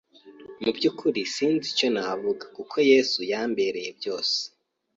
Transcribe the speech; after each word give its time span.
Mu 0.63 0.71
byukuri 0.77 1.21
sinzi 1.33 1.65
icyo 1.73 1.87
navuga 1.93 2.45
kuko 2.55 2.75
Yesu 2.91 3.19
yambereye 3.31 3.89
byose 3.99 4.37